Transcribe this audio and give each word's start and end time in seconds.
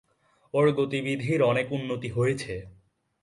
ওর 0.53 0.67
গতিবিধির 0.71 1.41
অনেক 1.41 1.67
উন্নতি 1.71 2.09
হয়েছে। 2.09 2.53